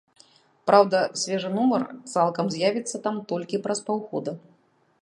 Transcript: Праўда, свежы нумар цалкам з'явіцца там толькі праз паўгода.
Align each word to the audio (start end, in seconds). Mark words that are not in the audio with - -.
Праўда, 0.69 1.01
свежы 1.23 1.51
нумар 1.57 1.85
цалкам 2.13 2.45
з'явіцца 2.55 2.95
там 3.05 3.15
толькі 3.35 3.63
праз 3.69 3.79
паўгода. 3.93 4.31